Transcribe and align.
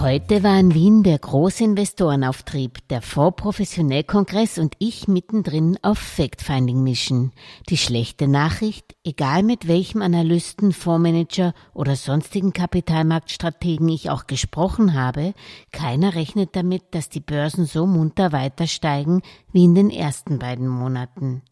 Heute 0.00 0.44
war 0.44 0.60
in 0.60 0.74
Wien 0.74 1.02
der 1.02 1.18
große 1.18 1.64
Investorenauftrieb, 1.64 2.86
der 2.86 3.02
Fonds-Professionell-Kongress 3.02 4.58
und 4.58 4.76
ich 4.78 5.08
mittendrin 5.08 5.76
auf 5.82 5.98
Fact-Finding-Mission. 5.98 7.32
Die 7.68 7.76
schlechte 7.76 8.28
Nachricht, 8.28 8.94
egal 9.02 9.42
mit 9.42 9.66
welchem 9.66 10.00
Analysten, 10.00 10.72
Fondsmanager 10.72 11.52
oder 11.74 11.96
sonstigen 11.96 12.52
Kapitalmarktstrategen 12.52 13.88
ich 13.88 14.08
auch 14.08 14.28
gesprochen 14.28 14.94
habe, 14.94 15.34
keiner 15.72 16.14
rechnet 16.14 16.54
damit, 16.54 16.84
dass 16.92 17.08
die 17.08 17.18
Börsen 17.18 17.64
so 17.64 17.84
munter 17.84 18.30
weiter 18.30 18.68
steigen 18.68 19.22
wie 19.50 19.64
in 19.64 19.74
den 19.74 19.90
ersten 19.90 20.38
beiden 20.38 20.68
Monaten. 20.68 21.42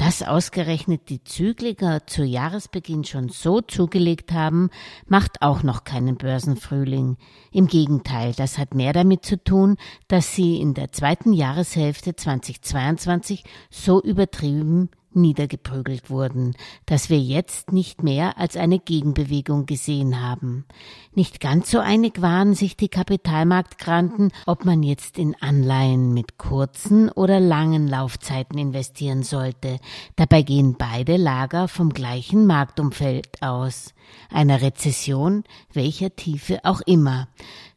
Dass 0.00 0.22
ausgerechnet 0.22 1.10
die 1.10 1.22
Zykliker 1.24 2.06
zu 2.06 2.24
Jahresbeginn 2.24 3.04
schon 3.04 3.28
so 3.28 3.60
zugelegt 3.60 4.32
haben, 4.32 4.70
macht 5.06 5.42
auch 5.42 5.62
noch 5.62 5.84
keinen 5.84 6.16
Börsenfrühling. 6.16 7.18
Im 7.52 7.66
Gegenteil, 7.90 8.34
das 8.36 8.56
hat 8.56 8.72
mehr 8.72 8.92
damit 8.92 9.24
zu 9.24 9.42
tun, 9.42 9.76
dass 10.06 10.36
sie 10.36 10.60
in 10.60 10.74
der 10.74 10.92
zweiten 10.92 11.32
Jahreshälfte 11.32 12.14
2022 12.14 13.42
so 13.68 14.00
übertrieben 14.00 14.90
niedergeprügelt 15.12 16.08
wurden, 16.08 16.54
dass 16.86 17.10
wir 17.10 17.18
jetzt 17.18 17.72
nicht 17.72 18.04
mehr 18.04 18.38
als 18.38 18.56
eine 18.56 18.78
Gegenbewegung 18.78 19.66
gesehen 19.66 20.22
haben. 20.22 20.66
Nicht 21.14 21.40
ganz 21.40 21.70
so 21.70 21.80
einig 21.80 22.22
waren 22.22 22.54
sich 22.54 22.76
die 22.76 22.88
Kapitalmarktgranten, 22.88 24.30
ob 24.46 24.64
man 24.64 24.82
jetzt 24.82 25.18
in 25.18 25.34
Anleihen 25.40 26.14
mit 26.14 26.38
kurzen 26.38 27.08
oder 27.10 27.40
langen 27.40 27.88
Laufzeiten 27.88 28.58
investieren 28.58 29.24
sollte. 29.24 29.78
Dabei 30.16 30.42
gehen 30.42 30.76
beide 30.78 31.16
Lager 31.16 31.66
vom 31.66 31.90
gleichen 31.90 32.46
Marktumfeld 32.46 33.42
aus, 33.42 33.94
einer 34.30 34.62
Rezession, 34.62 35.44
welcher 35.72 36.14
Tiefe 36.14 36.60
auch 36.64 36.80
immer. 36.82 37.28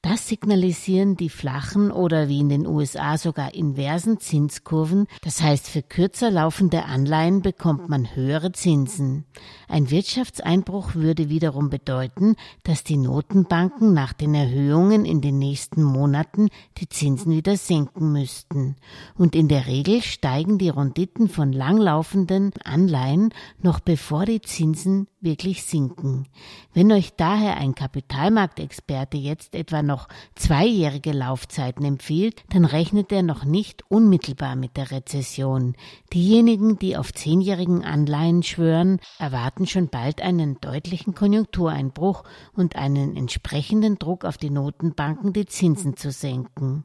Das 0.00 0.28
signalisieren 0.28 1.16
die 1.16 1.28
flachen 1.28 1.90
oder 1.90 2.28
wie 2.28 2.38
in 2.38 2.48
den 2.48 2.68
USA 2.68 3.18
sogar 3.18 3.54
inversen 3.54 4.20
Zinskurven. 4.20 5.08
Das 5.22 5.42
heißt, 5.42 5.68
für 5.68 5.82
kürzer 5.82 6.30
laufende 6.30 6.84
Anleihen 6.84 7.42
bekommt 7.42 7.88
man 7.88 8.14
höhere 8.14 8.52
Zinsen. 8.52 9.24
Ein 9.66 9.90
Wirtschaftseinbruch 9.90 10.94
würde 10.94 11.28
wiederum 11.30 11.68
bedeuten, 11.68 12.36
dass 12.62 12.84
die 12.84 12.96
Notenbanken 12.96 13.92
nach 13.92 14.12
den 14.12 14.36
Erhöhungen 14.36 15.04
in 15.04 15.20
den 15.20 15.40
nächsten 15.40 15.82
Monaten 15.82 16.48
die 16.76 16.88
Zinsen 16.88 17.32
wieder 17.32 17.56
senken 17.56 18.12
müssten. 18.12 18.76
Und 19.16 19.34
in 19.34 19.48
der 19.48 19.66
Regel 19.66 20.02
steigen 20.02 20.58
die 20.58 20.68
Renditen 20.68 21.28
von 21.28 21.52
langlaufenden 21.52 22.52
Anleihen 22.62 23.34
noch 23.62 23.80
bevor 23.80 24.26
die 24.26 24.42
Zinsen 24.42 25.08
wirklich 25.20 25.64
sinken. 25.64 26.28
Wenn 26.72 26.92
euch 26.92 27.16
daher 27.16 27.56
ein 27.56 27.74
Kapitalmarktexperte 27.74 29.16
jetzt 29.16 29.56
etwa 29.56 29.82
noch 29.88 30.06
zweijährige 30.36 31.10
Laufzeiten 31.10 31.84
empfiehlt, 31.84 32.44
dann 32.50 32.64
rechnet 32.64 33.10
er 33.10 33.24
noch 33.24 33.44
nicht 33.44 33.82
unmittelbar 33.88 34.54
mit 34.54 34.76
der 34.76 34.92
Rezession. 34.92 35.74
Diejenigen, 36.12 36.78
die 36.78 36.96
auf 36.96 37.12
zehnjährigen 37.12 37.84
Anleihen 37.84 38.44
schwören, 38.44 39.00
erwarten 39.18 39.66
schon 39.66 39.88
bald 39.88 40.22
einen 40.22 40.60
deutlichen 40.60 41.16
Konjunktureinbruch 41.16 42.22
und 42.54 42.76
einen 42.76 43.16
entsprechenden 43.16 43.98
Druck 43.98 44.24
auf 44.24 44.36
die 44.36 44.50
Notenbanken, 44.50 45.32
die 45.32 45.46
Zinsen 45.46 45.96
zu 45.96 46.12
senken. 46.12 46.84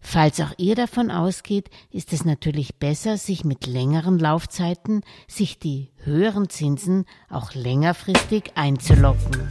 Falls 0.00 0.40
auch 0.40 0.52
ihr 0.56 0.76
davon 0.76 1.10
ausgeht, 1.10 1.70
ist 1.90 2.12
es 2.12 2.24
natürlich 2.24 2.76
besser, 2.76 3.16
sich 3.18 3.44
mit 3.44 3.66
längeren 3.66 4.18
Laufzeiten, 4.18 5.02
sich 5.26 5.58
die 5.58 5.90
höheren 6.04 6.48
Zinsen 6.48 7.04
auch 7.28 7.54
längerfristig 7.54 8.52
einzulocken. 8.54 9.50